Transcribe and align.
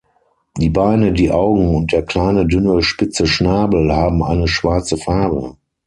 Die 0.57 0.71
Beine, 0.71 1.13
die 1.13 1.29
Augen 1.29 1.75
und 1.75 1.91
der 1.91 2.01
kleine 2.03 2.47
dünne 2.47 2.81
spitze 2.81 3.27
Schnabel 3.27 3.93
haben 3.95 4.23
eine 4.23 4.47
schwarze 4.47 4.97
Farbe. 4.97 5.57